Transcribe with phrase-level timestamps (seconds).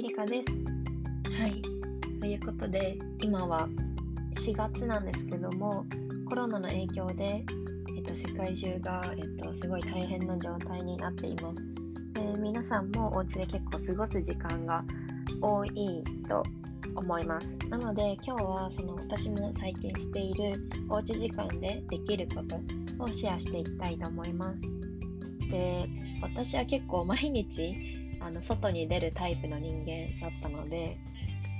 [0.00, 0.48] いりかです。
[1.38, 1.60] はい。
[2.20, 3.68] ということで、今は
[4.32, 5.84] 4月なんですけども、
[6.26, 7.44] コロナの影響で、
[7.94, 11.74] えっと、世界中が、えっと、すごい大変な状態になっています。
[12.14, 14.82] で皆さんもお家で結構過ごす時間が
[15.42, 16.44] 多いと
[16.96, 17.58] 思います。
[17.68, 24.62] なので今日はその私も最近しているおうち時間でできることをシェアしていきたいと思います。
[25.50, 25.86] で、
[26.22, 27.89] 私は結構毎日
[28.20, 30.98] あの外に出るタイプの人間だったので、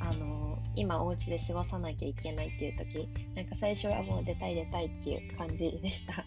[0.00, 6.24] あの今お家で過ごさなきゃいけないっていう時、なんか最初はもう出たい出たいっていう感じでした。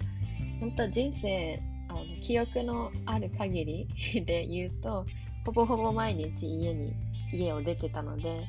[0.59, 3.87] 本当人生あの記憶のある限り
[4.25, 5.05] で言うと、
[5.45, 6.93] ほぼほぼ毎日家に
[7.31, 8.45] 家を出てたので、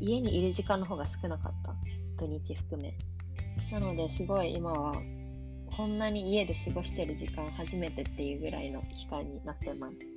[0.00, 1.74] 家にいる時間の方が少なかった。
[2.16, 2.94] 土日含め。
[3.70, 4.94] なので、すごい今は、
[5.76, 10.13] こんなに家で過ごしてる時間初めてっていうぐらいの期間になってます。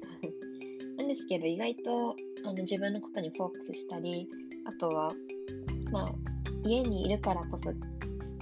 [0.97, 1.07] なん。
[1.07, 4.27] ですけど、意外とあの自分のことにフォーカスしたり、
[4.65, 5.11] あとは、
[5.91, 6.13] まあ、
[6.63, 7.71] 家にいるからこそ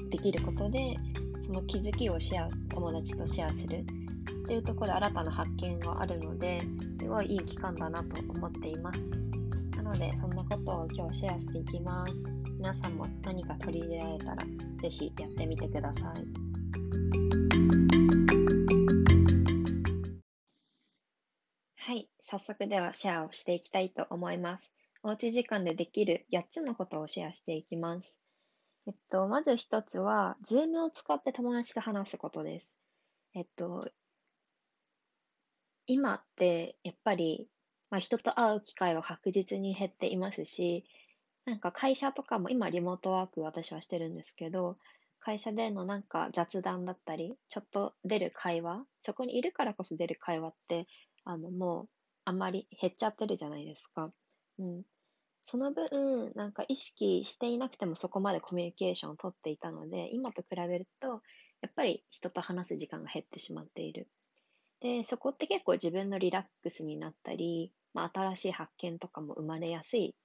[0.09, 0.97] できることで、
[1.39, 3.83] その気づきをシェア、友達とシェアするっ
[4.47, 6.61] ていうところで新たな発見があるので、
[6.99, 9.25] すごいいい期間だなと思っています。
[9.85, 10.31] ので、そん。
[10.31, 12.33] なことを今日シェアしていきます。
[12.57, 12.95] 皆さん。
[12.95, 14.43] も何か取り入れられたら、
[14.81, 17.84] ぜひやってみてください。
[22.25, 24.73] 早速ではシェアをしていきたいと思います。
[25.03, 28.19] おうち時間でできる8つのことをシェアしていきます。
[28.87, 32.77] えっと、まず1つは、Zoom を使って友達と話すことです。
[33.33, 33.89] えっと、
[35.87, 37.47] 今ってやっぱり
[37.89, 40.83] まあ、人と会う機会は確実に減っていますし、
[41.45, 44.77] なんか会社とかも今リモートワーク私はしてるんですけど、
[45.19, 50.87] 会社でのなんか雑談だったり、ちょっと出る会話、そこにいるからこそ出る会話って、
[51.23, 51.89] あのもう
[52.25, 54.11] あんまり減っちゃってるじゃないですか。
[54.59, 54.83] うん。
[55.41, 61.21] その分、なんか意識していなくてもそこまでコミュニケーションをとっていたので、今と比べると、
[61.61, 64.09] やっぱり人と話す時間が減ってしまっている。
[64.79, 70.15] で、そこって結構自分のリラックスになったり、まあ、新しい発見とかも生まれやすい、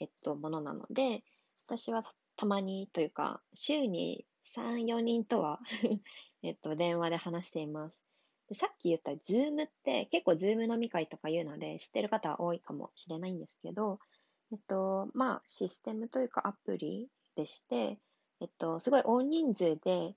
[0.00, 1.24] えっと、ものなので、
[1.66, 2.02] 私は
[2.36, 5.60] たまにというか、週に3、4人とは
[6.42, 8.09] えっと、電話で話しています。
[8.50, 14.00] でさっき言った Zoom って結構 Zoom 飲み会とか言うので知ってる方は多いかもしれないんですけど、
[14.52, 17.98] えっと、まあ、システムというかアプリでして、
[18.40, 20.14] えっと、すごい大人数で、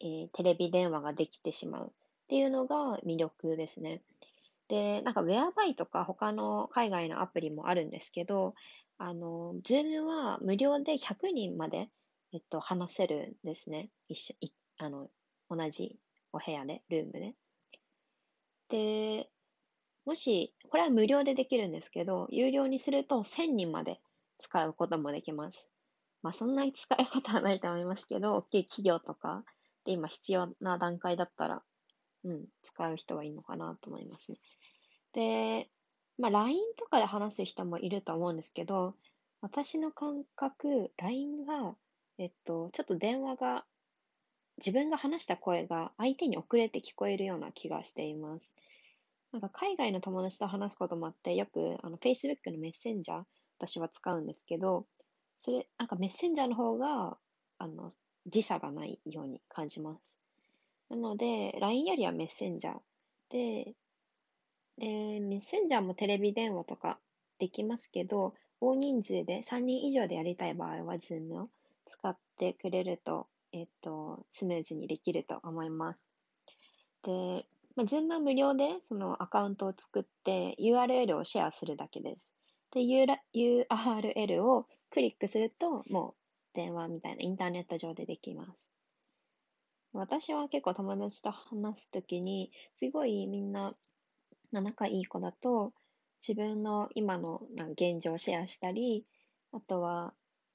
[0.00, 1.90] えー、テレビ電話ができてしまうっ
[2.28, 4.00] ていうのが魅力ですね。
[4.68, 8.54] で、なんか Whereby とか他の海外のアプリもあるんですけど、
[8.98, 11.88] あの、Zoom は無料で100人まで、
[12.32, 13.90] えっと、話せるんですね。
[14.08, 15.08] 一緒、いあの、
[15.50, 15.98] 同じ
[16.32, 17.34] お部屋で、ルームで。
[18.70, 19.28] で、
[20.06, 24.00] もし、これは無料でできるんですけど、有料にすると1000人まで
[24.38, 25.70] 使うこともできます。
[26.22, 29.44] まあ、そんなに使うことはないと思いますけど、大きい企業とか
[29.84, 31.62] で今必要な段階だったら、
[32.24, 34.38] うん、使う人はいいのかなと思いますね。
[35.12, 35.68] で、
[36.18, 38.94] まあ、LINE とかで話す人もいると思うんですけど、
[39.40, 41.74] 私の感覚、LINE が、
[42.18, 43.64] えっと、ちょっと電話が、
[44.64, 48.54] 自分が話した声が相手に遅れて聞こえるような気がしています。
[49.32, 53.22] なんか海外の友達と話すこともあって、よくあの Facebook のメッセンジャー、
[53.58, 54.86] 私は使うんですけど、
[55.38, 57.16] それ、なんかメッセンジャーの方が、
[57.58, 57.90] あの、
[58.26, 60.20] 時差がないように感じます。
[60.90, 62.78] なので、LINE よりはメッセンジャー
[63.30, 63.74] で、
[64.76, 66.98] で、メッセンジャーもテレビ電話とか
[67.38, 71.48] できますけど、大人数で3人以上でやりたい場合は Zoom を
[71.86, 76.06] 使ってくれると、えっと、スムーズにできると思います。
[77.02, 77.46] で、
[77.76, 82.36] まあ、Zoom は無料でそのアカウントを作って URL をシェアするだけです。
[82.72, 86.14] で、URL をクリックすると、もう
[86.54, 88.72] 電話みたいなインターネット上でできます。
[89.92, 93.74] 私は結構友達と話すときに、すごいみんな
[94.52, 95.72] まあ、仲いい子だと、
[96.26, 99.06] 自分の今のなん現状をシェアしたり、
[99.52, 100.12] あとは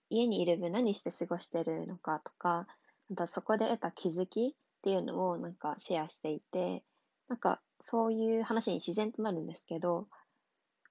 [0.09, 2.67] 家にいる分何して過ごしてるのかとか、
[3.11, 6.83] あとはそこで得た気づきっていうのをなんかシェアしていて、
[7.27, 10.07] なんかそういう話に自然となるんですけど、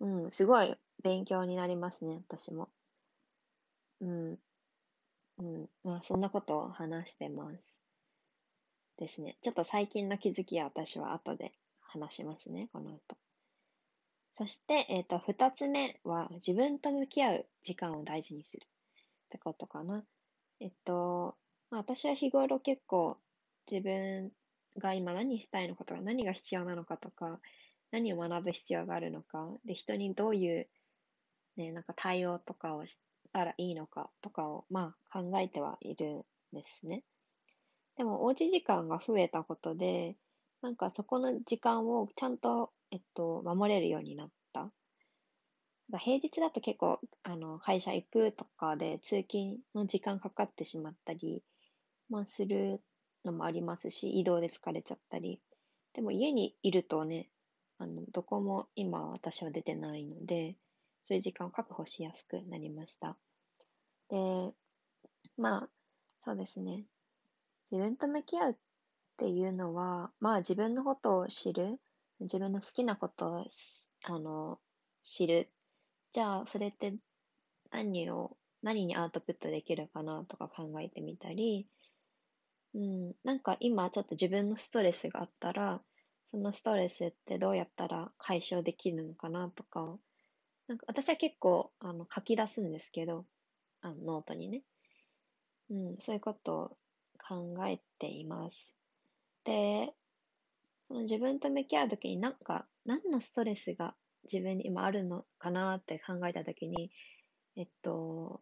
[0.01, 2.69] うん、すごい勉強になりますね、私も。
[4.01, 4.39] うん。
[5.39, 5.69] うん。
[5.83, 7.81] まあ、そんなことを話してます。
[8.97, 9.37] ですね。
[9.43, 13.17] ちょっと最近の気づきは私は後で話しますね、この後。
[14.33, 18.69] そして、えっ、ー、と、二つ目は、自分と向き合う時間を大事にするっ
[19.31, 20.05] てことかな。
[20.61, 21.37] えっと、
[21.75, 23.19] まあ、私は日頃結構
[23.69, 24.31] 自分
[24.79, 27.41] が今何したいのかとか、何が必要なのかとか、
[27.91, 30.69] 何を学ぶ必要があるのか、で、人にどういう
[31.57, 33.01] ね、なんか対応とかをし
[33.33, 37.03] たらいいのかとかを、まあ考えてはいるんですね。
[37.97, 40.15] でも、おうち時間が増えたことで、
[40.63, 44.71] なんかそこの時間をちゃんと、えっと、守れるようになった。
[45.99, 51.43] 平日だと結構、あの、会社行くとかで通勤の時間かかってしまったり、
[52.09, 52.81] まあ、する
[53.25, 55.41] のもありますし、移動で疲れちゃったり。
[55.95, 57.29] でも家にいるとね、
[57.79, 60.57] あの、どこも今私は出てないので、
[61.03, 63.17] そういう時間を確保しやすくなりました。
[64.09, 64.53] で、
[65.37, 65.69] まあ、
[66.25, 66.85] そうですね。
[67.71, 68.55] 自分と向き合うっ
[69.17, 71.79] ていうのは、まあ自分のことを知る、
[72.21, 73.47] 自分の好きなことを
[74.05, 74.59] あの
[75.03, 75.51] 知る。
[76.13, 76.95] じゃあ、それって
[77.71, 81.67] 何を、何にアウトプットできるかなとか考えてみたり、
[82.75, 85.81] うん、なんか今ちょっと自分のストレスがあったら、
[86.27, 89.97] そのストレスってどうやったら解消できるのかなとか、
[90.67, 93.25] なんか私は結構あの書き出すんですけど、
[93.81, 94.63] あのノートにね。
[95.71, 96.77] うん、そういうことを
[97.27, 98.77] 考えています。
[99.45, 99.93] で、
[100.89, 103.95] その自分と向き合うときになんか何のストレスが
[104.25, 106.91] 自分に今あるのかなって考えたときに、
[107.57, 108.41] えっと、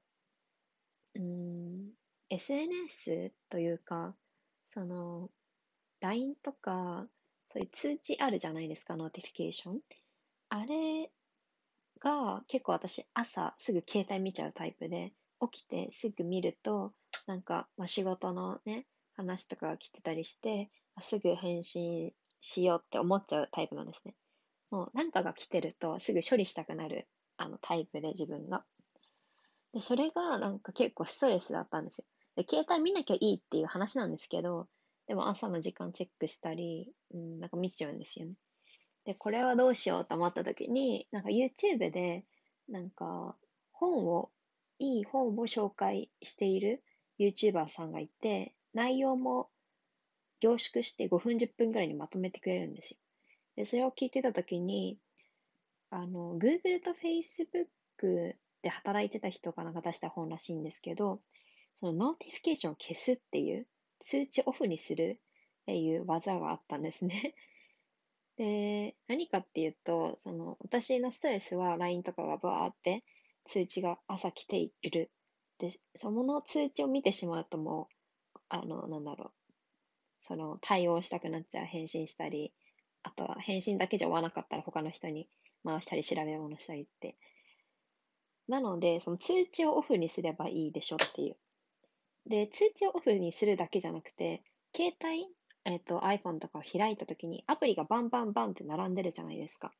[1.14, 1.90] うん、
[2.30, 4.14] SNS というか、
[4.72, 5.30] その、
[6.00, 7.06] LINE とか、
[7.44, 9.80] そういう通知あるじゃないですか、 notification。
[10.48, 11.10] あれ
[12.00, 15.12] が結構私朝すぐ携帯見ちゃうタイプで、
[15.52, 16.94] 起きてすぐ見ると、
[17.26, 20.70] なんか、まあ、仕事のね、話とかが来てたりして、
[21.00, 24.14] すぐ返信しようって思っちゃうタイプなんですね。
[24.70, 28.64] もうなんかが来てるとすぐ処理したくなるあのタイプで自分が。
[29.74, 32.06] で、それがなんか結構ストレスだったんですよ。
[32.36, 34.68] で、携帯見なきゃいいっていう話なんですけど、
[35.06, 38.34] でも朝の時間チェックしたり、うん、なんか見ちゃうんですよね。
[39.04, 42.24] で、これはどうしようと思った時に、なんか YouTube で、
[42.68, 43.36] なんか
[43.72, 44.30] 本を、
[44.78, 46.82] いい本を紹介している
[47.18, 49.48] YouTuber さんがいて、内容も
[50.40, 52.96] 凝縮して5分10分ぐらいにまとめてくれるんですよ。
[53.56, 54.98] で、それを聞いてたときに、
[55.90, 61.20] あの、Google と Facebook で働いてた人がなんか出した本らしいんですけど、
[61.74, 63.66] その notification を消すっていう、
[64.00, 65.20] 通知オフにする
[65.62, 67.34] っていう技があったんですね。
[68.36, 73.04] で、何かっていうと、その、私のストレスは LINE とかがバーって
[73.44, 75.10] 通知が朝来ている。
[75.58, 77.88] で、その通知を見てしまうとも
[78.34, 79.32] う、あの、なんだろう、
[80.20, 82.52] その対応したくなっちゃう、返信したり、
[83.02, 85.28] あとは返信だけじゃ終わなかったら他の人に
[85.64, 87.16] 回したり調べ物したりって。
[88.48, 91.36] なので、その通知をオフにすればいいでしょっていう。
[92.26, 94.42] で、通知をオフにするだけじゃなくて、
[94.74, 95.26] 携帯、
[95.64, 99.72] えっ、ー、と iPhone とかを開いたときにアプリがバンバンバンって並んでるじゃないですか。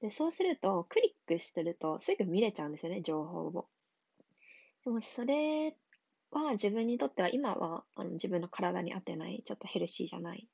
[0.00, 3.68] で、そうすると、クリックしてるとすぐ見れちゃうんですよね、情報を。
[4.84, 5.76] でも、それ
[6.30, 10.48] は自分にとっては今はあの自分の体に合ってない、ちょっとヘルシーじゃない。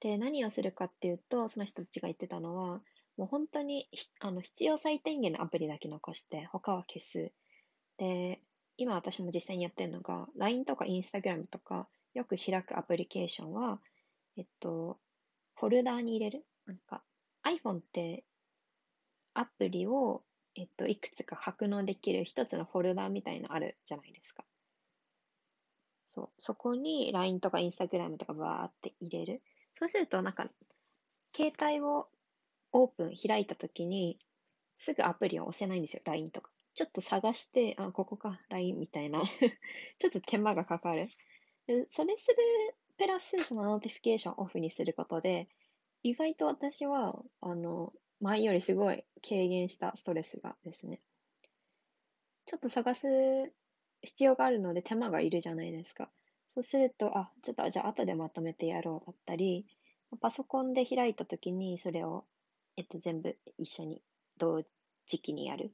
[0.00, 2.82] で、何をするかっていうと、その人たちが言ってたのは、
[3.16, 3.88] もう本当に
[4.20, 7.32] あの必要最低限のアプリだけ残して、他は消す。
[7.98, 8.40] で、
[8.78, 13.80] 今私も実際にやってるのが、LINE とか Instagram とか、よく開くアプリケーションは、
[14.36, 14.98] えっと、
[15.54, 16.44] フォルダーに入れる？
[16.66, 17.02] なんか、
[17.44, 18.24] iPhone って
[19.34, 20.22] アプリを、
[20.54, 24.44] えっと、いくつか格納できる一つのフォルダーみたいのあるじゃないですか。
[26.08, 26.28] そう。
[26.38, 29.42] そこに LINE とか Instagram とかバーって入れる。
[29.78, 30.48] そうすると、なんか、
[31.34, 32.08] 携帯を
[32.72, 34.18] オープン、開いたときに、
[34.78, 36.50] すぐアプリを押せないんですよ、LINE とか。
[36.76, 39.22] ちょっと探して、あ、ここか、LINE みたいな。
[39.98, 41.08] ちょっと手間がかかる。
[41.88, 42.36] それする、
[42.98, 45.48] プラス、その notification オフにすることで、
[46.02, 51.00] 意外と私は、あの、前よりすごい軽減したストレスがですね。
[52.44, 53.08] ちょっと探す
[54.02, 56.10] 必要があるので手間がいるじゃないですか。
[56.54, 59.66] そうすると、あ、ちょっとじゃあ後でまとめてやろうだったり、
[60.20, 62.26] パソコンで開いたときにそれを、
[62.76, 64.02] えっと、全部一緒に
[64.36, 64.62] 同
[65.06, 65.72] 時期にやる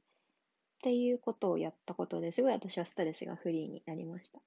[0.83, 4.41] っていうことをやったことですごい私はストレスがフリーになりました。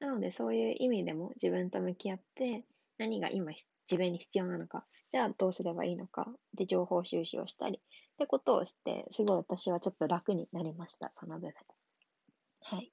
[0.00, 2.64] なのでそういう意味でも自分と向き合って
[2.96, 7.80] 何が今自分に必要なのか、じゃあどうすればいいのか、で情報収集をしたりっ
[8.18, 11.52] てことをして、すごい私はちょっと楽になりました、その部分。
[12.62, 12.90] はい。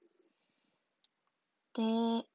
[1.75, 2.27] で、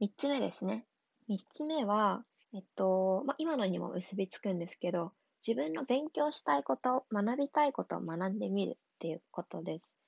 [0.00, 0.84] 三つ目ですね。
[1.28, 5.12] 三つ目は、えっと、まあ、今のにも結びつくんですけど、
[5.46, 9.98] 自分の勉強したいこと、学びたいことを学んでみるっていうことです。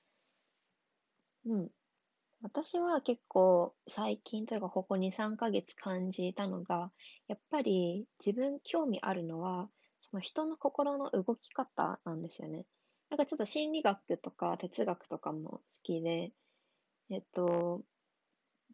[1.47, 1.71] うん。
[2.43, 6.93] 私は結構最近というかここ2、3ヶ月感じたのが、
[7.29, 9.71] やっぱり自分興味あるのは、
[10.01, 12.67] その人の心の動き方なんですよね。
[13.11, 16.33] なんかちょっと心理学とか哲学とかも好きで、
[17.11, 17.85] えっと、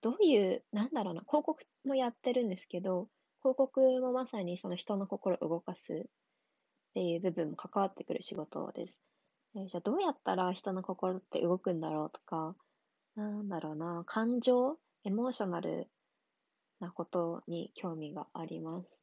[0.02, 3.10] どういう、なんだろうな、広告もやってるんですけど、
[3.42, 6.06] 広告もまさにその人の心を動かすっ
[6.94, 9.02] ていう部分も関わってくる仕事です。
[9.56, 12.54] えじゃあどうやったら人の心って動くんだろうとか、
[13.16, 15.88] なんだろうな、感情、エモーショナル
[16.78, 19.02] なことに興味があります。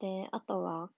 [0.00, 0.90] で、あとは、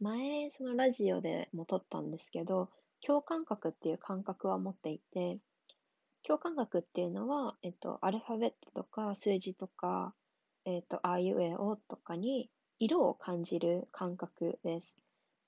[0.00, 2.70] 前、そのラジオでも撮ったんですけど、
[3.04, 5.38] 共感覚っていう感覚は持っていて、
[6.22, 10.14] 共感覚っていうのは、えっと、アルファベットとか数字とか、
[10.64, 14.96] えっと、あいうえおとかに色を感じる感覚です。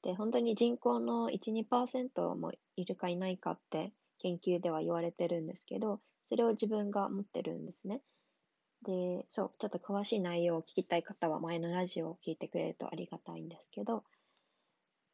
[0.02, 8.02] で、本当に人口の1、2%もいるかいないかって研究では言われてるんですけど、それを自分が持ってるんですね。
[8.82, 14.04] で、そう、ちょっと詳しい内容を聞きたい方は前のラジオを聞いてくれるとありがたいんですけど、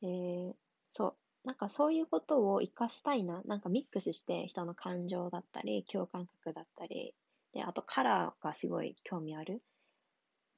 [0.03, 0.55] え、
[0.91, 1.09] そ
[1.45, 7.15] う、なんかそういうことを活かしたいな、なんかミックスして人の感情だったり、共感覚だったり、
[7.53, 9.63] で、あとカラーがすごい興味ある。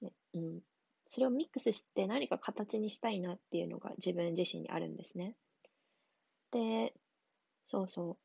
[0.03, 0.63] ね、うん。
[1.11, 5.35] それをミックスして何か形にしたいなっていうのが自分自身にあるんですね。
[6.53, 6.95] で、
[7.67, 8.17] そうそう。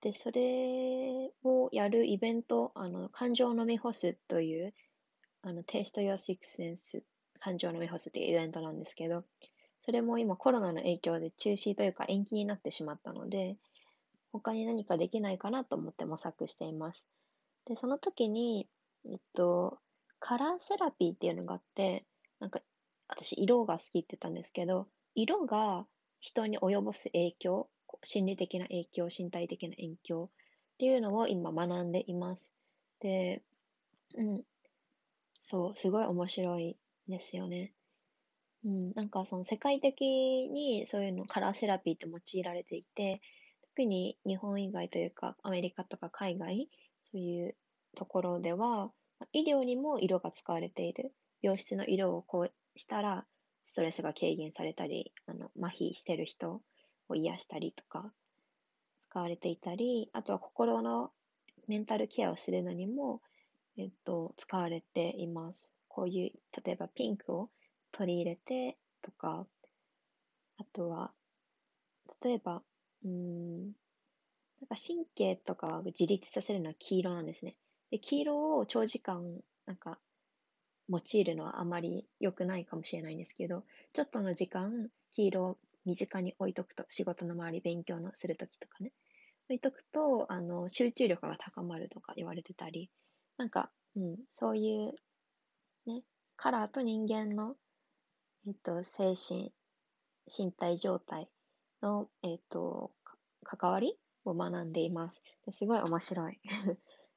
[0.00, 4.72] で、それをやるイベント、あの、感情のみ干すという、
[5.42, 7.02] あの、テイスト Your Six Sense
[7.40, 9.24] 感情のみ干すっていうイベントなんですけど、
[9.84, 13.56] それも今コロナの影響で中止というか延期になってしまったので、
[14.32, 17.08] 他に何かできないかなと思って模索しています。
[17.66, 18.68] で、その時に、
[19.06, 19.78] えっと、
[20.20, 22.04] カラーセラピーっていうのがあって、
[22.40, 22.60] なんか、
[23.08, 25.86] 私、色が好きって言ったんですけど、色が
[26.20, 27.68] 人に及ぼす影響
[28.02, 30.30] 心理的な影響、身体的な影響
[30.74, 32.54] っていうのを今学んでいます。
[33.00, 33.42] で、
[34.14, 34.44] うん。
[35.38, 36.76] そう、すごい面白い
[37.08, 37.72] ですよね。
[38.64, 43.20] うん、なんかその世界的にそういうのカラーセラピーって用いられていて、
[43.74, 46.68] 特に日本以外というかアメリカとか海外、
[47.10, 47.56] そういう
[47.96, 48.92] ところでは、
[49.32, 51.12] 医療にも色が使われている。
[51.42, 53.26] 病室の色をこうしたら、
[53.64, 56.62] ストレスが軽減されたり、あの、麻痺してる人
[57.08, 58.12] を癒したりとか
[59.10, 61.10] 使われていたり、あとは心の
[61.66, 63.20] メンタルケアをするのにも、
[63.76, 65.72] えっと、使われています。
[65.88, 67.50] こういう、例えばピンクを
[67.92, 69.46] 取り入れてとか、
[70.58, 71.12] あとは、
[72.22, 72.62] 例えば、
[73.04, 73.72] うん、なん
[74.68, 77.56] か神経とかを自立させるのは黄色なんですね。
[77.90, 79.98] で、黄色を長時間、なんか、
[80.90, 88.92] 用いるのはあまり良くないかもしれないんですけど、ちょっとの時間、黄色を身近に置いとくと、仕事の周り勉強のするときとかね、
[89.48, 92.90] 置いとくと、あの、集中力が高まるとか言われてたり、
[93.36, 94.94] なんか、うん、そういう、
[95.86, 96.02] ね、
[96.36, 97.56] カラーと人間の、
[98.46, 99.52] えっと、精神、
[100.26, 101.28] 身体状態
[101.82, 102.92] の、えっと、
[103.44, 105.22] 関わりを学んでいます。
[105.50, 106.40] すごい面白い。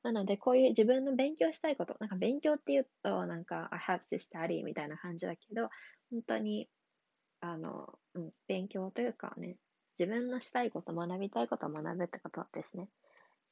[0.03, 5.69] なので、こういう自分の勉強したいこと、なんか勉強って言うと、なんか、I have to study みたいな感じだけど、
[6.11, 6.69] 本当に
[7.43, 9.57] あの、うん、勉強というかね、
[9.99, 12.87] 自分のしたいこと、学びたいことを学ぶってことですね。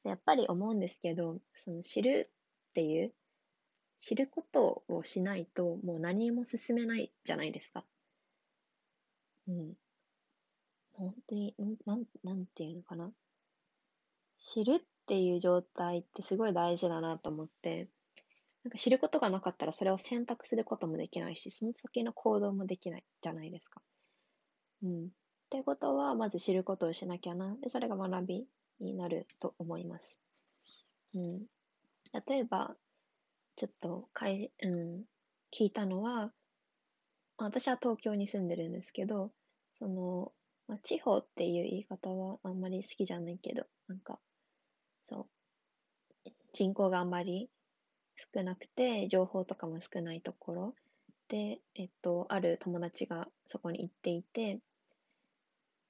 [0.02, 2.30] やっぱり思うんですけど、その知る
[2.70, 3.12] っていう、
[3.98, 7.84] 知ることをしないと、もう何も進めないじゃないですか。
[9.46, 9.74] うん。
[10.94, 11.54] 本当に、
[11.84, 13.12] なん、なんていうのかな。
[14.38, 17.88] 知るっていう状態ってすごい大事だなと思って、
[18.64, 23.82] なんか知ることがなかったらそれを選択することもできないし、その先の行動もできないじゃないですか。
[24.82, 25.06] うん。
[25.06, 25.08] っ
[25.50, 27.56] てことは、まず知ることをしなきゃな。
[27.60, 28.46] で、それが学び
[28.80, 30.20] になると思います。
[31.14, 31.42] うん。
[32.26, 32.76] 例えば、
[33.56, 35.04] ちょっとかい、うん、
[35.52, 36.32] 聞いたのは、
[37.36, 39.30] 私は東京に住んでるんですけど、
[39.78, 40.32] その、
[40.68, 44.18] まあ、地方っていう言い方はあんまり好きじゃないけど、なんか、
[46.52, 47.48] 人口があんまり
[48.34, 50.74] 少なくて、情報とかも少ないところ
[51.28, 54.60] で、えっと、ある友達がそこに行っていて、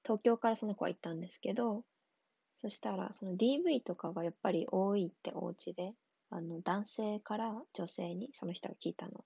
[0.03, 1.83] 東京からその子は行ったんですけど、
[2.57, 5.93] そしたら、その DV とかがやっぱり多いってお家で、
[6.29, 9.25] あの、男性から女性にその人が聞いたの。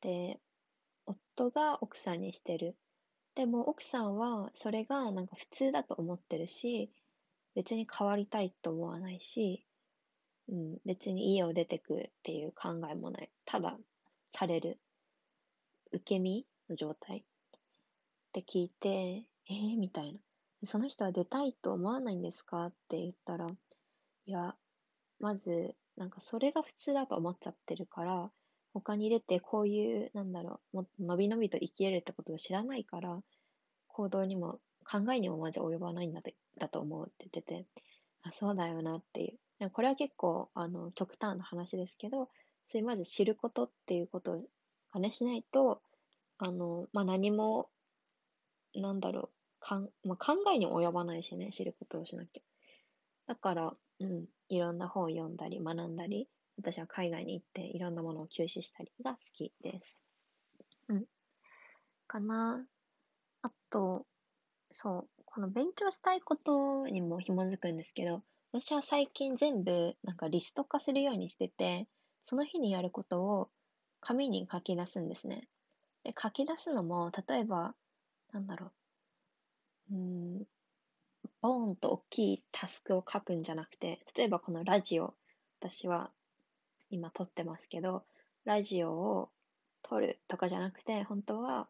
[0.00, 0.38] で、
[1.06, 2.76] 夫が奥さんにしてる。
[3.34, 6.90] でも奥さんはそれがなんか普通だと思ってるし、
[7.54, 9.66] 別に変わりたいと思わないし、
[10.48, 13.30] うん、別に家を出てくっていう考えもない。
[13.44, 13.76] ただ、
[14.30, 14.78] される。
[15.92, 17.22] 受け身の状態っ
[18.32, 20.18] て聞いて、えー、みたいな。
[20.64, 23.48] その人は出たいと思わないんですかって言ったら、
[24.26, 24.54] いや、
[25.20, 28.30] まず、なんかそれが普通だと思っちゃってるから、
[28.72, 33.22] 他に出てこういう、なんだろう、もっと伸び伸びと生きれるってことを知らないから、
[33.86, 36.20] 行動にも考えにもまず及ばないんだ
[36.58, 37.66] だと思うって言ってて、
[38.22, 39.38] あ、そうだよなっていう。
[39.64, 42.28] でもこれは結構、あの、極端な話ですけど、
[42.66, 44.42] そういうまず知ることっていうこと
[44.92, 45.80] をね、しないと、
[46.36, 47.70] あの、まあ、何も、
[48.74, 49.28] なんだろう、
[49.60, 52.42] かん、まあ、考えに及ばないしね、知ることをしなきゃ。
[53.26, 56.28] だから、うん、いろんな本を読んだり、学んだり、
[56.58, 59.98] 私は海外に行っていろんなものを吸収したりが好きです。
[60.88, 61.04] うん。
[62.06, 62.66] かな。
[63.40, 64.04] あと、
[64.70, 68.22] そう、この勉強したいことにも紐づくんですけど、
[68.56, 71.88] 私は最近全部なんかリスト化するようにしてて、
[72.24, 73.48] その日にやることを
[74.00, 75.48] 紙に書き出すんですね。
[76.04, 77.74] で、書き出すのも、例えば、
[78.32, 78.70] なんだろ
[79.90, 80.38] う、うん、
[81.40, 85.14] ボーンと大きいタスクを書くんじゃなくて、例えばこのラジオ、
[85.58, 86.12] 私は
[86.90, 88.04] 今撮ってますけど、
[88.44, 89.30] ラジオを
[89.82, 91.66] 撮るとかじゃなくて、本当は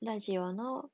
[0.00, 0.88] ラジオの、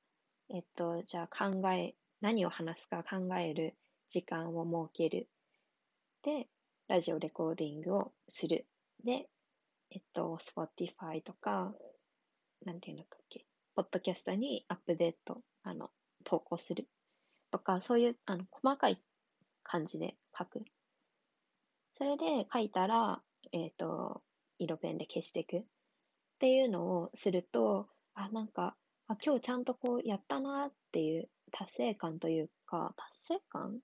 [0.49, 3.77] えっと、じゃあ考え、何を話すか考える
[4.09, 5.29] 時間を設ける。
[6.23, 6.49] で、
[6.89, 8.67] ラジオレコーディングをする。
[9.05, 9.29] で、
[9.91, 11.75] えっと、Spotify とか、
[12.65, 13.45] なんていうのだっけ、
[13.75, 15.91] ポッドキャストにアップデート、あの、
[16.25, 16.89] 投稿する。
[17.51, 19.01] とか、そういう、あの、細かい
[19.63, 20.65] 感じで書く。
[21.97, 24.23] それで書いたら、えっ、と、
[24.59, 25.59] 色ペンで消していく。
[25.59, 25.63] っ
[26.39, 33.79] ていうのをすると、あ、なんか、あ、今日ちゃんとこうやったなっていう達成感というか、達成感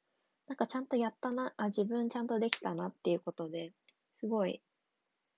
[0.51, 3.73] なんかちゃんとやったな、あ、自分ちゃんとできたなっていうことで、
[4.17, 4.61] すごい、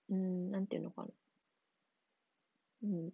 [0.08, 1.08] うん、なんていうのかな。
[2.84, 3.10] うん。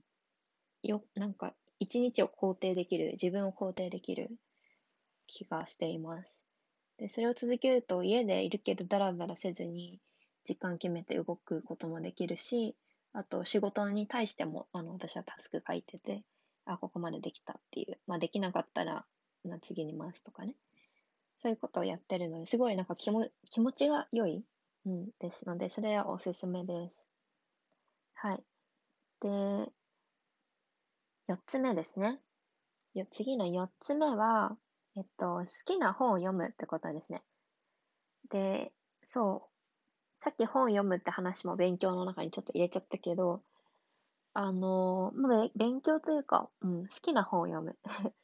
[0.85, 4.31] よ、なんか、一日を肯定できる、自分を肯定できる
[5.27, 6.47] 気がしています。
[6.99, 9.99] で、それを続けると家でいるけどダラダラせずに
[10.45, 12.77] 時間決めて動くこともできるし、
[13.13, 16.23] あと仕事に対しても、あの、私はタスク書いてて、
[16.65, 17.99] あ、ここまでできたっていう。
[18.07, 19.05] まあ、できなかったら、
[19.43, 20.55] ま次に回すとかね。
[21.43, 24.45] そういうことをやってるので、すごいなんか気も気持ちが良い、
[24.87, 27.09] うん、ですので、それはおすすめです。
[28.15, 28.43] はい。
[29.21, 29.29] で、
[31.29, 32.21] 4つ目ですね。
[33.11, 34.57] 次の4つ目は、
[34.97, 37.23] えっと、好きな本を読むってことですね。
[38.31, 38.73] で、
[39.07, 40.23] そう。
[40.25, 43.43] さっき本を読むって話も勉強の中にちょっと入れちゃったけど、
[44.35, 47.79] あの、まあ、勉強というか、うん、好きな本を読む。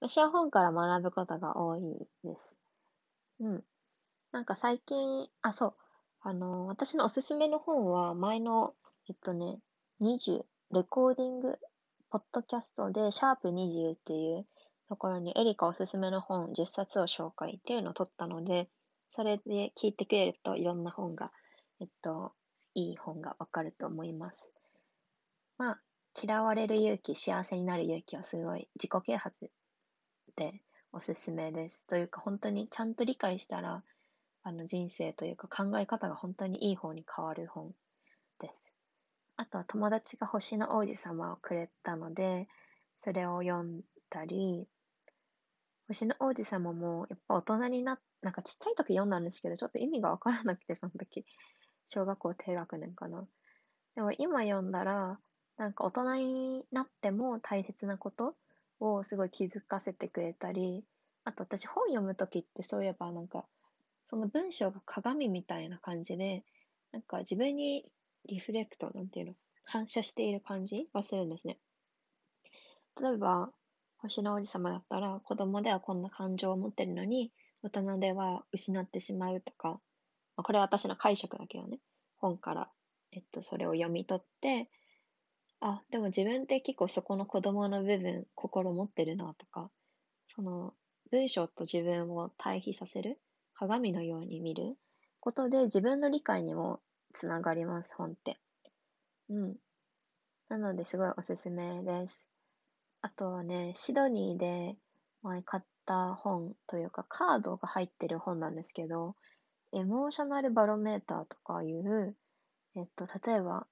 [0.00, 2.59] 私は本から学ぶことが多いです。
[3.40, 3.64] うん。
[4.32, 5.74] なんか最近、あ、そう。
[6.20, 8.74] あの、私のおすすめの本は、前の、
[9.08, 9.58] えっとね、
[10.00, 11.58] 20、レコーディング、
[12.10, 14.46] ポッドキャストで、シャープ20っていう
[14.88, 18.68] ところに、エリカおすすめの本10冊を紹介っていうのを取ったので、
[19.08, 21.32] それで聞いてくれるといろんな本が、
[21.80, 22.32] えっと、
[22.74, 24.52] いい本がわかると思います。
[25.58, 25.80] まあ、
[26.22, 29.50] 嫌われる勇気、幸せになる勇気はすごい自己啓発
[30.36, 31.86] で、おすすめです。
[31.86, 33.84] というか、本当にちゃんと理解したら、
[34.42, 37.72] あの人生というか考え方が本当にいい方に変わる本
[38.40, 38.74] です。
[39.36, 42.48] あとは友達が星の王子様をくれたので、
[42.98, 44.66] それを読んだり、
[45.86, 51.24] 星の王子様もやっぱ大人になっ、なんかちっちゃい時読んだんですけど、ちょっと意味がわからなくて、その時。
[51.88, 53.26] 小学校低学年かな。
[53.94, 55.18] でも今読んだら、
[55.56, 58.34] なんか大人になっても大切なこと
[58.80, 60.84] をすごい気づかせてくれたり、
[61.24, 63.44] あと私本読むときってそういえばなんか、
[64.06, 66.44] その文章が鏡みたいな感じで、
[66.92, 67.84] なんか自分に
[68.26, 71.58] リフレクト、なんていうの、反射している感じがするんですね。
[73.00, 73.52] 例えば、
[73.98, 77.30] 星の王子様だったら、子供ではこんな感情を持ってるのに、
[77.62, 79.78] 大人では失ってしまうとか、ま
[80.38, 81.78] あ、これは私の解釈だけどね、
[82.16, 82.70] 本から、
[83.12, 84.68] えっと、それを読み取って、
[85.60, 89.70] あ、でも自分って結構そこの子供の部分、心持ってるなとか、
[90.34, 90.74] その
[91.10, 93.18] 文章と自分を対比させる、
[93.54, 94.76] 鏡のように見る
[95.20, 96.80] ことで自分の理解にも
[97.12, 98.38] つながります、本って。
[99.28, 99.56] うん。
[100.48, 102.28] なのですごいおすすめです。
[103.02, 104.76] あとはね、シドニーで
[105.22, 109.14] 前買った本というかカードが入ってる本なんですけど、
[109.72, 112.16] エモーショナルバロメーターとかいう、
[112.76, 113.66] えっと、例えば、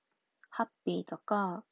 [0.50, 1.64] ハッピーとか、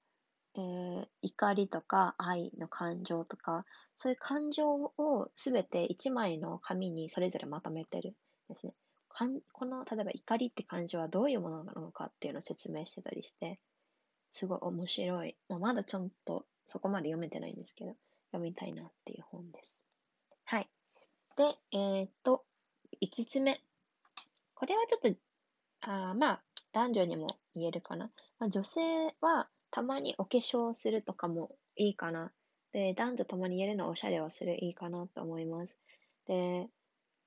[0.56, 3.64] えー、怒りとか愛の感情とか、
[3.94, 8.14] そういう感情をすべて一枚の紙にそれぞれまとめてるん
[8.48, 8.74] ですね。
[9.08, 13.58] かんこの、例えば怒りって感情はどういうものなのかっていうのを説明してたりして、
[14.32, 15.36] すごい面白い。
[15.48, 17.94] まあ、まだちょっとそこまで読めてないんですけど、
[18.32, 19.82] 読みたいなっていう本です。
[20.44, 20.68] はい。
[21.36, 22.44] で、えー、っと、
[23.02, 23.60] 5つ目。
[24.54, 25.18] これはちょっと、
[25.80, 26.42] あまあ、
[26.72, 28.10] 男女にも言えるかな。
[28.38, 32.32] まあ、女性はたまにお化粧するとかもいいかな。
[32.72, 35.78] で、男女ともに言えるのはおしゃれをするいいかなと思います。
[36.26, 36.68] で、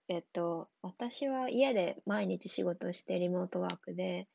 [0.07, 4.27] えっと、私は家で毎日仕事をしてリモートワークで、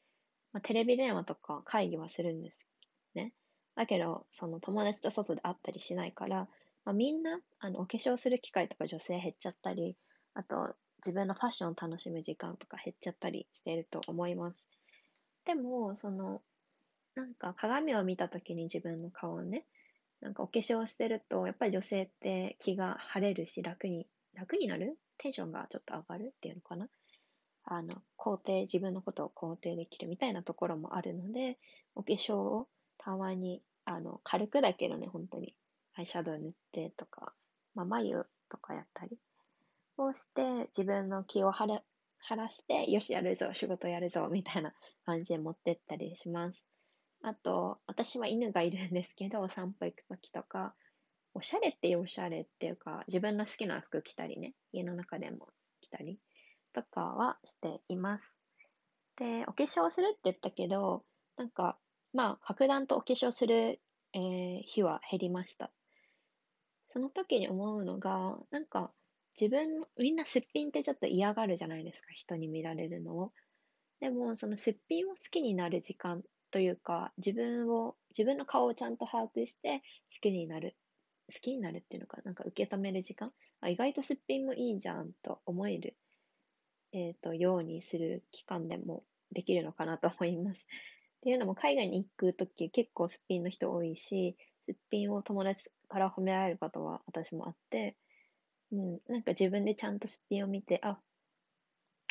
[0.52, 2.68] まあ、テレビ電話とか会議はするんです
[3.14, 3.32] ね。
[3.74, 6.48] だけど、その友達と外で会ったりしないから、
[6.84, 9.96] まあ、みんな、あの、お化粧する機会とか女性減っちゃったり、
[10.34, 14.70] あと、自分のファッションを楽しむ時間とか減っちゃったりしていると思います。
[15.44, 16.40] でも、その、
[17.14, 19.64] なんか鏡を見た時に自分の顔をね、
[20.20, 24.98] なんかお化粧してると、やっぱり女性って気が晴れるし、楽に、楽になる？
[25.18, 26.88] テンションがちょっと上がるっていうのかな？
[27.66, 31.58] あの、肯定、自分のことを肯定できるみたいなところもあるので、
[31.94, 35.54] お化粧をたまに、あの、軽くだけどね、本当に、
[35.96, 37.32] アイシャドウ塗ってとか、
[37.74, 39.16] まあ、眉とかやったり
[39.96, 41.82] をして、自分の気を晴ら
[42.18, 44.74] 晴らして、よし、やるぞ、仕事やるぞ、みたいな
[45.06, 46.66] 感じで持ってったりします。
[47.26, 50.76] あと、私は犬がいるんですけど、お 散歩行くときとか、
[51.32, 55.48] おしゃれっておしゃれっていうか、自分の好きな服着たりね、家の中でも
[55.80, 56.20] 着たり
[56.74, 58.38] とかはしています。
[59.16, 61.06] で、お化粧するって言ったけど、
[61.36, 61.78] なんか、
[62.12, 63.80] まあ、格段とお化粧する、
[64.12, 65.72] えー、日は減りました。
[66.88, 68.92] その時に思うのが、なんか、
[69.40, 73.32] 自分、みんなすっぴんってちょっと嫌がるじゃないですか、人に見られるのを。
[74.00, 76.22] でも、そのすっぴんを好きになる時間
[76.54, 79.82] というか、自分を、自分の顔をちゃんと把握して
[80.14, 80.76] 好きになる。
[81.28, 83.32] 好きになるっていうのかなんか受け止める時間？
[83.60, 85.96] あ意外とすっぴんもいいじゃんと思える、
[86.92, 90.68] えっ、ー、と、ようにする期間でもできるのかなと思います。
[91.18, 94.36] っていうのも、海外に行くとき結構すっぴんの人多いし、
[94.66, 97.96] すっぴんを友達から褒められることは私もあって、
[98.70, 101.00] うん、なんか自分でちゃんとすっぴんを見て、あ、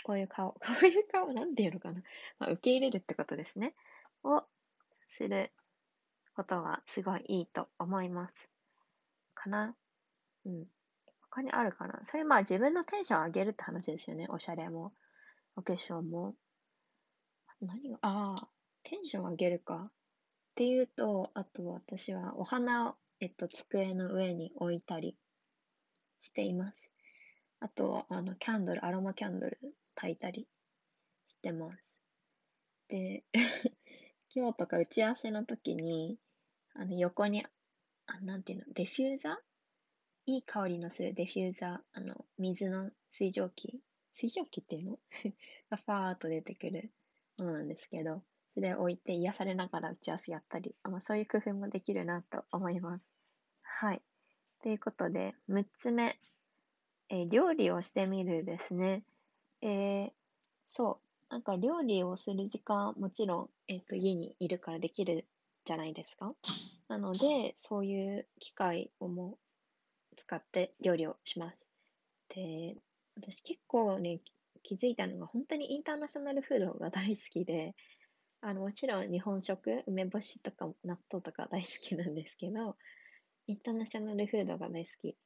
[0.03, 2.03] こういう顔、 こういう顔、なんていうのかな？
[2.39, 3.73] まあ、受け入れるってことですね。
[4.23, 4.43] を
[5.07, 5.51] する
[6.35, 8.33] ことはすごいいいと思います。
[9.33, 9.75] かな。
[10.45, 10.65] うん。
[11.31, 11.99] 他にあるかな。
[12.03, 14.27] それまあ自分のテンションを上げるって話ですよね。
[14.29, 14.93] おしゃれも、
[15.55, 16.35] お化粧も。
[17.61, 18.47] 何が、ああ、
[18.83, 19.91] テンションを上げるか。
[20.53, 25.17] っていうと、あと私はお花を、えっと、机の上に置いたり
[26.19, 26.91] しています。
[27.59, 29.57] あと、あの、キャンドル、アロマキャンドル
[29.95, 30.47] 焚いたり
[31.27, 32.01] してます。
[32.87, 33.23] で、
[34.35, 36.17] 今日とか打ち合わせの時に、
[36.73, 37.45] あの、横に、
[38.07, 39.35] あなんていうの、デフューザー？
[40.25, 43.79] いい香りのするディフューザー、あの、水の水蒸気？
[44.11, 44.99] 水蒸気っていうの？
[45.69, 46.91] がファーっと出てくる
[47.37, 53.11] ものなんですけど、それを置いて癒されながら打ち合わせやったり、まあ、そういう工夫もできるなと思います。
[53.61, 54.01] はい。
[54.63, 56.19] ということで、6つ目、
[57.09, 59.03] えー、料理をしてみるですね。
[59.61, 60.11] えー、
[60.65, 60.99] そ、
[61.33, 65.25] なんか料理をする時間、もちろん、えっ、ー、と、家にいるからできる
[65.65, 66.35] じゃないですか。
[66.87, 69.39] なので、そういう機会をも
[70.15, 71.67] 使って料理をします。
[72.35, 72.75] で、
[73.15, 74.19] 私結構ね、
[74.61, 77.73] 気づいたのが、本当にインターナショナルフードが大好きで、
[78.41, 82.77] あの、もちろん日本食、梅干しとか納豆とか大好きなんですけど、
[83.47, 85.17] インターナショナルフードが大好き。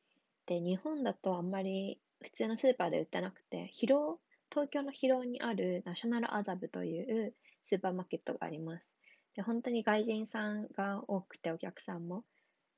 [0.45, 7.33] で、日本だとあんまり普通のスーパーで売ってなくて、広、東京の広尾にあるナショナルアザブという
[7.63, 8.91] スーパーマーケットがあります。
[9.35, 12.23] で、本当に外人さんが多くてお客さんも、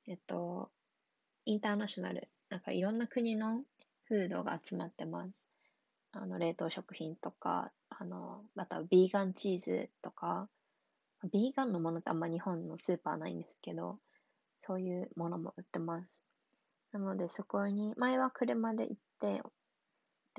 [0.06, 0.70] えっと、
[1.44, 3.62] インターナショナル、なんかいろんな国の
[4.04, 5.48] フードが集まってます。
[6.12, 10.48] あの、冷凍食品とか、あの、また、ビーガンチーズとか、
[11.32, 13.98] ビーガンのものってあんま日本のスーパーないんですけど、
[14.66, 16.22] そういうものも売ってます。
[16.92, 19.42] なのでそこに、前は車で行って、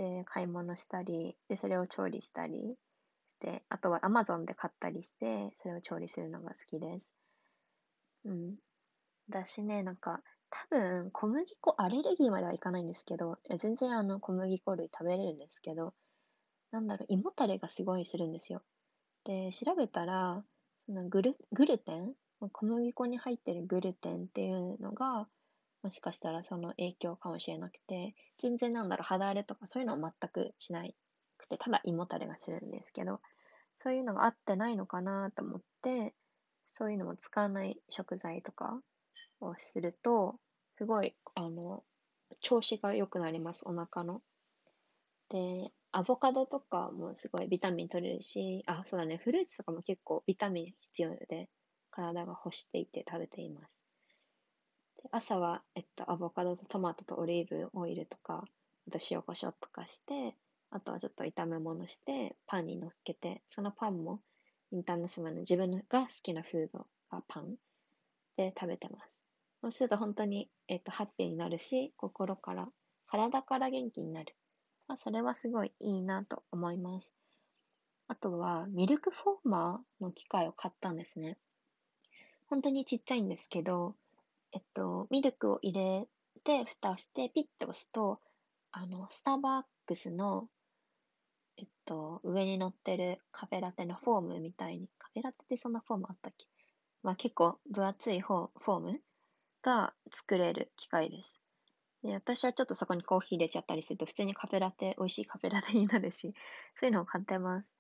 [0.02, 2.76] で、買い物したり、で、それを調理したり
[3.28, 7.14] して、あとは Amazon で買ったりして、それを調理するのが好きです。
[8.26, 8.56] うん。
[9.30, 15.94] だしね、なんか、多分、小麦粉アレルギーまではいかないんですけど、全然あの、小麦粉類食べれるんですけど、
[16.72, 18.64] なんだろう、胃もたれがすごいするんですよ。
[19.26, 20.46] で、調べたら、
[20.78, 22.16] そのグルグルテン？
[22.54, 25.30] 小麦粉に入ってるグルテンっていうのが、
[25.84, 30.84] もしかしたらその影響かもしれなくて、全然なんだろう、肌荒れとかそういうのは全くしな
[31.38, 33.20] くて、ただ胃もたれがするんですけど、
[33.78, 36.14] そういうのが合ってないのかなと思って、
[36.68, 38.80] そういうのも使わない食材とか
[39.40, 40.40] をすると、
[40.78, 41.84] すごい、あの、
[42.40, 44.22] 調子が良くなります、お腹の。
[45.30, 51.50] で、アボカドとかもすごいビタミン取れるし、あ、そうだね、フルーツとかも結構ビタミン必要で、
[51.90, 53.91] 体が欲していて食べています。
[55.12, 58.44] 朝は、えっと、アボカドとトマトとオリーブオイルとか、
[58.88, 60.36] あと塩コショウとかして、
[60.70, 64.22] あとはちょっと炒め物して、パンに乗っけて、そのパンも
[64.72, 67.56] インターナショナル自分が好きなフードがパン
[68.38, 69.26] で食べてます。
[69.62, 72.68] そうすると本当に、えっと、ハッピーになるし、心から、
[73.08, 74.36] 体から元気になる。
[74.88, 77.14] まあ、それはすごいいいなと思います。
[78.08, 81.38] あとは、ミルクフォーマーの機械を買ったんですね。
[82.50, 83.96] 本当にちっちゃいんですけど、
[84.54, 86.08] えっと、ミルクを入れ
[86.44, 88.20] て、蓋をして、ピッと押すと、
[88.72, 90.48] あの、スターバックスの、
[91.58, 96.48] えっと、上に乗ってるカフェラテのフォームみたいに、カフェラテってそんなフォームあったっけ？
[97.04, 99.00] まあ結構分厚いフォーム
[99.62, 101.42] が作れる機械です。
[102.04, 106.34] で、私はちょっとそこにコーヒー入れちゃったりすると、普通にカフェラテ、美味しいカフェラテになるし、
[106.80, 107.76] そういうのを買ってます。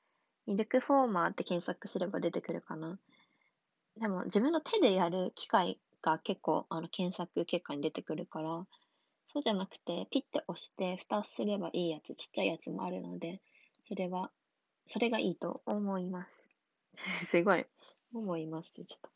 [0.48, 3.00] ミルクフォーマーって検索すれば出てくるかな。
[4.00, 8.66] でも自分の手でやる機械が結構あの検索結果に出てくるから、
[9.28, 13.42] そうじゃなくて、ピッて押して蓋すればいいやつ、ちっちゃいやつもあるので、
[13.88, 14.32] それは、
[14.88, 16.50] それがいいと思います。
[16.96, 17.66] すごい、
[18.14, 19.10] 思います、ちょっと。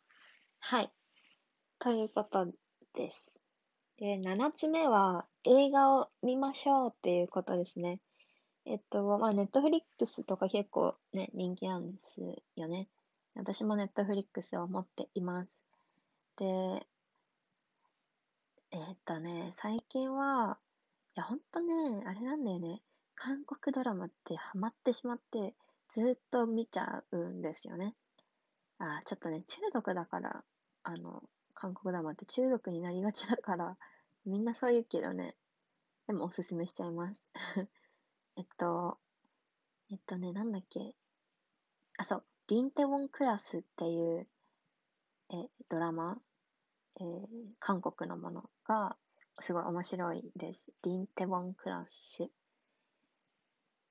[0.59, 0.91] はい。
[1.79, 2.47] ということ
[2.93, 3.33] です。
[3.97, 7.99] で、7つ目は映画を見ましょうっていうことですね。
[8.65, 12.21] えっと、まあ、ネットフリックスとか結構ね、人気なんです
[12.55, 12.87] よね。
[13.35, 15.65] 私もネットフリックスを持っています。
[16.37, 16.45] で、
[18.71, 20.57] えー、っとね、最近は、
[21.15, 22.81] いや、ほんとね、あれなんだよね。
[23.15, 25.55] 韓国ドラマってハマってしまって、
[25.87, 27.95] ずっと見ちゃうんですよね。
[28.79, 30.43] あ、ちょっとね、中毒だから、
[30.83, 33.77] あの、韓国ドラマって中毒になりがちだから、
[34.25, 35.35] みんなそう言うけどね、
[36.07, 37.29] でもおすすめしちゃいます。
[38.35, 38.99] えっと、
[39.89, 40.95] えっとね、なんだっけ。
[41.97, 44.27] あ、そう、リンテウォンクラスっていう、
[45.33, 46.17] え、ドラマ、
[46.99, 47.27] えー、
[47.59, 48.95] 韓国のものが、
[49.39, 50.71] すごい面白いです。
[50.83, 52.29] リンテウォンクラス。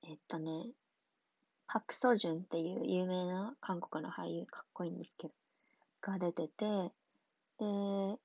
[0.03, 0.71] えっとね、
[1.67, 5.33] パクソジュンっていう有名な韓国の俳優、かっこいいんですけど、
[6.01, 6.91] が出てて、
[7.59, 8.19] で、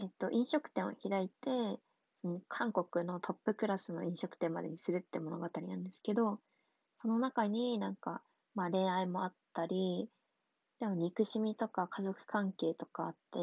[0.00, 1.80] えっと、飲食店を開いて、
[2.14, 6.40] その韓国のトップクラスの飲食店までにするって物語なんですけど、
[6.96, 8.22] その中になんか、
[8.54, 10.10] まあ恋愛もあったり、
[10.80, 13.38] でも憎しみとか家族関係とかあって、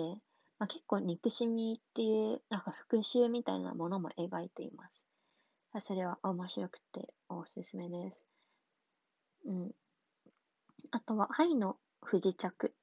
[0.57, 5.05] まあ、結構憎しみっていう、なんか復讐みたいなものも描いています。
[5.81, 8.29] それは面白くておすすめです。
[9.45, 9.71] うん。
[10.91, 12.73] あとは愛の不時着。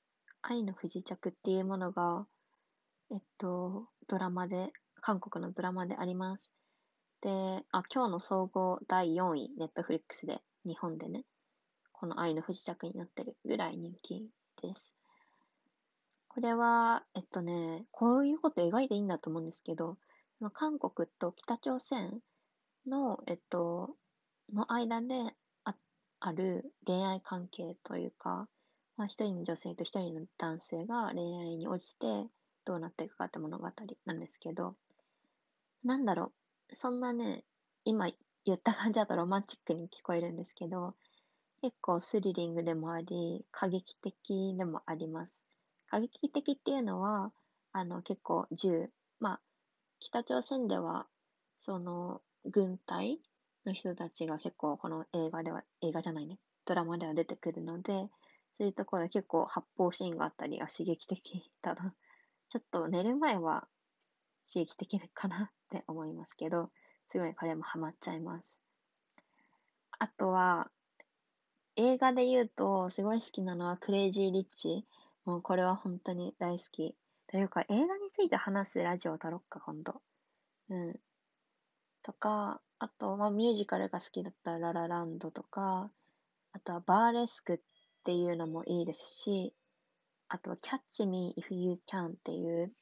[0.43, 2.27] 愛の不時着っていうものが、
[3.11, 6.53] えっと、ドラマで、韓国のドラマであります。
[7.23, 11.25] で、あ、今日の総合第4位、ネットフリックスで、日本でね、
[11.93, 14.29] この愛の不時着になってるぐらい人気
[14.61, 14.95] です。
[16.29, 19.99] これは、えっとね、こういうこと描いていいんだと思うんですけど、
[20.53, 22.21] 韓国と北朝鮮
[22.87, 23.91] の、えっと、
[24.53, 25.35] の間で
[25.65, 25.75] あ
[26.21, 28.49] ある恋愛関係というか、
[28.97, 32.27] まあ、一人の女性と一人の男性が恋愛に落ちて
[32.65, 33.71] どうなっていくかって物語
[34.07, 34.75] なんですけど、
[35.85, 36.33] なんだろ
[36.71, 37.45] う、そんなね、
[37.85, 38.09] 今
[38.45, 40.95] 言った感じだとロマンチックに聞こえるんですけど、
[41.63, 45.45] 結構スリリングでもあり、過激的でもあります。
[45.87, 47.33] 過激的っていうのは、
[47.73, 49.41] あの結構銃、まあ、
[50.01, 51.07] 北朝鮮では、
[51.59, 53.21] その、軍隊
[53.65, 58.11] の人たちが結構この映画では、映画じゃないね、ドラマでは出てくるので、
[58.59, 61.95] そういうところで結構発砲シーンがあったり、あ、刺激的だな。
[62.49, 63.69] ちょっと寝る前は
[64.53, 66.71] 刺激的かなって思いますけど、
[67.07, 68.61] すごいこれもハマっちゃいます。
[70.01, 70.69] あとは、
[71.77, 74.87] 映画で言うと、すごい好きなのはクレイジー・リッチ。
[75.25, 76.95] もうこれは本当に大好き。
[77.29, 80.03] というか、映画について話すラジオを撮ろっか、今度。
[80.69, 81.01] うん。
[82.03, 85.91] とか、あと、まあ、ミュージカルが好きだったらララランドとか、
[86.53, 87.61] あとはバーレスクっ
[88.05, 89.55] ていうのもいいですし、
[90.29, 92.73] あとは Catch Me If You Can っていう、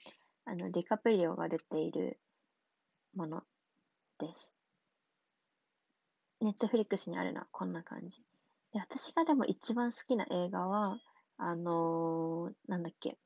[0.46, 2.18] あの、ディカプリオが出ている
[3.14, 3.44] もの
[4.18, 4.54] です。
[6.40, 8.24] ネットフリックスにあるのはこんな感じ。
[8.72, 10.98] で、私がでも一番好きな映画は、
[11.36, 13.18] あのー、なんだっけ。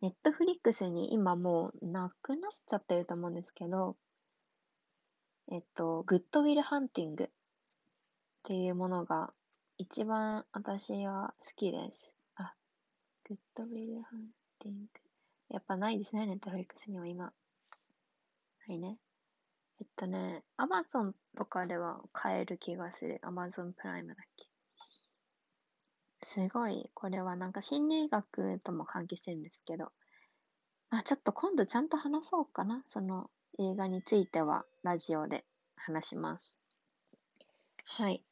[0.00, 3.96] ネットフリックスに今もうなくなっちゃってると思うんですけど、
[5.50, 7.28] えっと、グッドウィルハンティングっ
[8.44, 9.32] ていうものが
[9.78, 12.16] 一番私は好きです。
[12.36, 12.54] あ、
[13.28, 14.28] グッドウィルハン
[14.60, 14.88] ティング。
[15.50, 17.24] やっぱないですね、ネットフリックスには今。
[17.24, 17.32] は
[18.68, 18.98] いね。
[19.80, 23.20] えっとね、アマゾンとかでは買える気がする。
[23.22, 24.46] アマゾンプライムだっけ。
[26.22, 29.92] すごい、これはなんか心理学とも関係してるんですけど、
[30.90, 32.82] まあちょっと今度ちゃんと話そうかな。
[32.86, 35.44] その映画についてはラジオで
[35.76, 36.60] 話します。
[37.84, 38.24] はい。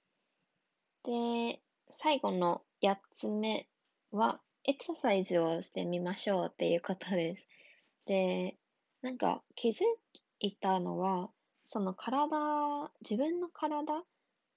[1.05, 3.68] で、最後の8つ目
[4.11, 7.48] は、エクササイズをしてみましょうっていうことです。
[8.07, 8.57] で、
[9.02, 9.74] なんか気づ
[10.12, 11.31] きいたのは、
[11.64, 14.02] その体、自分の体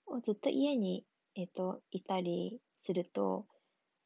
[0.08, 3.46] をずっと家に、えっと、いたりすると、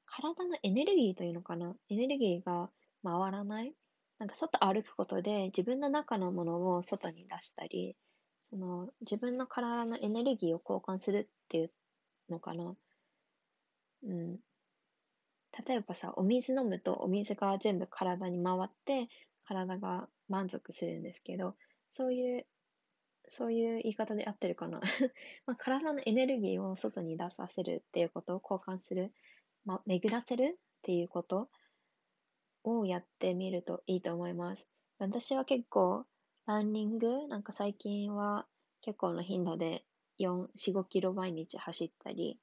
[0.05, 1.75] 体のエネルギーというのかな？
[1.89, 2.69] エネルギーが
[3.03, 3.73] 回らない？
[4.17, 7.95] なんか外歩くことで自分の中のものを外に出したり、
[8.43, 11.71] その自分の体のエネルギーを交換するっていう
[12.29, 12.75] のかな？
[14.03, 14.37] うん。
[15.67, 19.07] 例えばさ、お水飲むとお水が全部体に回って
[19.45, 21.55] 体が満足するんですけど、
[21.91, 22.45] そういう、
[23.29, 24.81] そういう言い方で合ってるかな。
[25.45, 29.13] まあ、体のエネルギーを外に出させるっていうことを交換する、
[29.65, 31.49] まあ、巡らせるっていうこと
[32.63, 34.69] をやってみるといいと思います。
[34.97, 36.05] 私は結構、
[36.45, 38.47] ランニング、なんか最近は
[38.81, 39.85] 結構の頻度で
[40.19, 42.39] 4、4、5キロ毎日走ったり、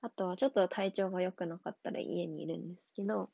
[0.00, 3.30] あとはちょっと体調が良くなかったら家にいるんですけど、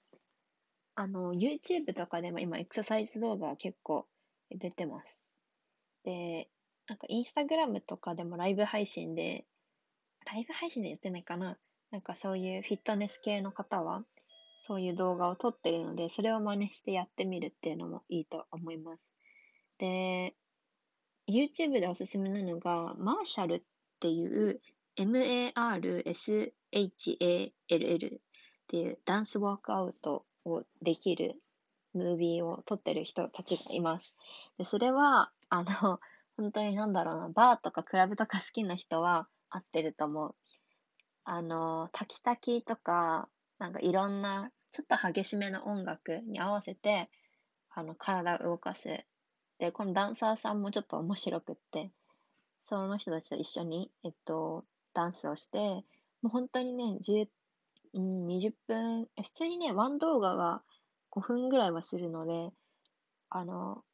[0.95, 4.07] あの、YouTube とかでも今エクササイズ動画は結構
[4.51, 5.25] 出てます。
[6.05, 6.49] で、
[6.89, 9.47] なんかインスタグラムとかでもライブ配信で、
[10.27, 11.57] ライブ配信でやってないかな
[11.91, 14.05] なんかそういうフィットネス系の方は、
[14.63, 19.15] そういう動画を撮ってるので、それを真似してやってみるっていうのもいいと思います。
[19.79, 20.35] で、
[21.29, 23.63] YouTube でおすすめなのが、マーシャルっ
[24.01, 24.61] ていう
[24.97, 26.17] MARSHALL
[28.17, 28.21] っ
[28.69, 31.41] ていうダンスワークアウトをできる
[31.95, 34.15] ムービーを撮ってる人たちがいます。
[34.59, 36.01] で、それは、あの、
[36.37, 40.35] 本当になんだろうな、バーとかクラブとか好きな人は合ってると思う。
[41.25, 47.11] あの、タキタキとか、なんかいろんな、ちょっと激しめの音楽に合わせて、
[47.71, 49.05] あの、体を動かす。
[49.59, 51.93] で、このダンサーさんもちょっと面白くって、
[52.63, 55.85] その人たちと一緒に、えっと、ダンスをして、も
[56.25, 57.29] う本当にね、10、
[57.95, 60.63] うん、20分、普通にね、ワン動画が
[61.11, 62.53] 5分ぐらいはするので、
[63.29, 63.85] あの、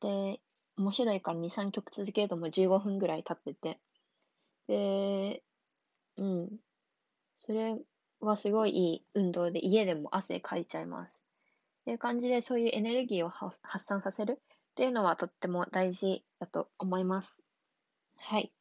[0.00, 0.40] で、
[0.76, 3.80] 面白いから2、3曲続けるともう15分ぐらい経ってて、
[4.66, 5.42] で、
[6.16, 6.48] うん、
[7.36, 7.76] それ
[8.20, 11.24] はすごいいい運動で、家でも汗かいちゃいます。
[11.82, 17.38] っていう感じで、そういうエネルギーを発散させるっていうのはとっても大事だと思います。
[18.16, 18.52] はい。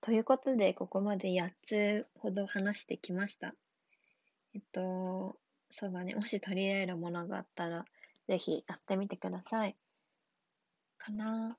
[0.00, 3.54] ということで、ここまで8つほど話してきました。
[4.54, 5.36] えっと、
[5.74, 6.14] そうだね。
[6.14, 7.86] もし取り入れるものがあったら、
[8.28, 9.74] ぜひやってみてください。
[10.98, 11.56] かな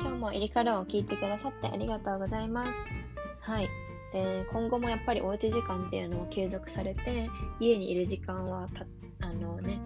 [0.00, 2.72] 今日もエリカルを聞いてくださってありがとうございます。
[3.40, 3.68] はい。
[4.14, 7.28] で今後もやっぱりおうち時間っていうのは継続されて、
[7.60, 8.86] 家にいる時間はた、
[9.26, 9.78] あのね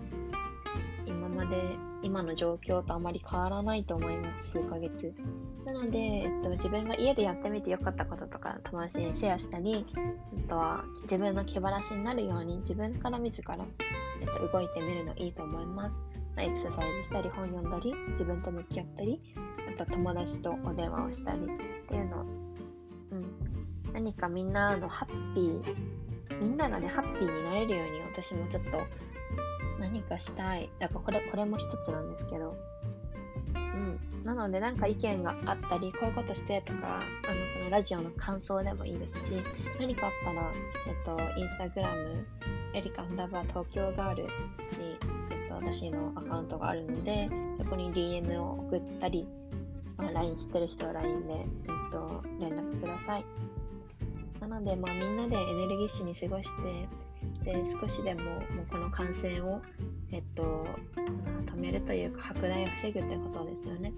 [1.07, 5.12] 今、まで今の状況とあまり変わらないと思います、数ヶ月。
[5.64, 9.87] なので、えっと、自分が家でやってみてよかったこととか友達にシェアしたり、
[10.47, 13.59] あとは自分の気晴らしになるように自分から自ら、
[14.21, 16.05] えっと、動いてみるのいいと思います。
[16.37, 19.21] まあエクササイズしたり、本読んだり、自分と向き合ったり、
[19.75, 21.42] あと友達とお電話をしたりっ
[21.87, 22.23] ていうの、
[23.11, 28.71] うん、何かみんなのハッピー、みんながね、ハッピーになれるように私もちょっと
[29.81, 30.71] 何かしたい。
[30.79, 32.57] だからこれ、これも一つなんですけど。
[33.59, 34.25] うん。
[34.25, 37.05] なので、なんか意見があったり、こういうことしてとか、あの、
[37.59, 39.42] このラジオの感想でもいいですし、
[39.79, 40.53] 何かあったら、
[40.87, 42.27] えっと、インスタグラム、
[42.75, 44.29] エリカンダーバー東京ガールに、
[45.31, 49.27] えっと、私のアカウントがあるので、そこに DM を送ったり、
[49.97, 53.25] まあ、LINE してる人は LINE で、えっと、連絡ください。
[54.40, 56.88] なので、まあ、みんなでエネルギッシュに過ごして、
[57.44, 59.61] で少しでももうこの感染を、
[60.11, 60.66] えっと、
[61.47, 63.92] 止めるというか拡大を防ぐってことですよね。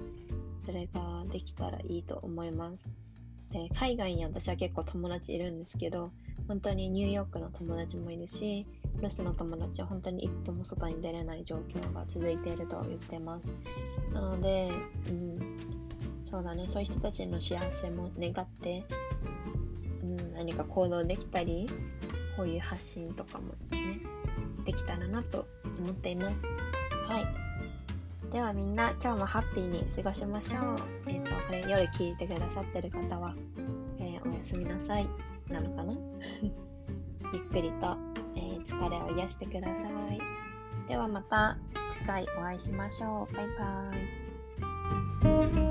[0.58, 2.90] それができたらいいと思います。
[3.52, 6.12] で海外に私は結構友達いるんですけど、
[6.46, 8.66] 本当にニューヨークの友達もいるし、
[9.00, 13.54] ロスの友達は本当に一歩も外に出れない状況が続いていると言ってます。
[14.12, 14.70] なので、
[15.08, 15.38] うん、
[16.24, 18.84] そうだね、そういう人たちの幸せも願って、
[20.02, 21.68] うん、何か行動できたり、
[22.36, 24.00] こういう発信とかもね、
[24.64, 25.46] できたらなと
[25.80, 26.44] 思っています。
[27.08, 28.32] はい。
[28.32, 30.76] ではみんな今日もハッピーに過ごしましょう。
[31.06, 33.34] えっ、ー、と、これ夜聞いてくださってる方は、
[33.98, 35.08] えー、おやすみなさい。
[35.48, 35.92] なのかな？
[37.32, 37.96] ゆっくりと、
[38.36, 40.20] えー、疲れを癒してください。
[40.88, 41.56] ではまた
[41.90, 43.34] 次回お会いしましょう。
[43.34, 45.69] バイバーイ。